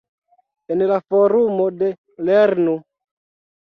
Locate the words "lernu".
2.27-2.79